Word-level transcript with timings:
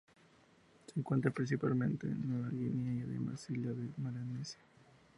Se 0.87 0.99
encuentra 0.99 1.29
principalmente 1.29 2.07
en 2.07 2.27
Nueva 2.27 2.49
Guinea 2.49 2.91
y 2.91 3.01
demás 3.13 3.47
islas 3.51 3.77
de 3.77 3.91
Melanesia. 3.97 4.59